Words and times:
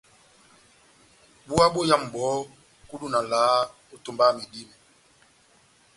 Búwa 1.45 1.67
bóyámu 1.73 2.07
bohó, 2.13 2.37
na 2.47 2.51
kudu 2.89 3.05
na 3.09 3.19
valaha 3.23 3.57
ó 3.93 3.95
etómba 3.95 4.23
yá 4.27 4.33
medímo. 4.37 4.75